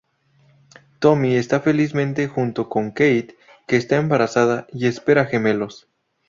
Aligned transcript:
Tommy 0.97 1.35
está 1.35 1.59
felizmente 1.59 2.27
junto 2.27 2.69
con 2.69 2.89
Kate, 2.89 3.37
que 3.67 3.75
está 3.77 3.97
embarazada 3.97 4.65
y 4.73 4.87
espera 4.87 5.25
gemelos. 5.27 5.87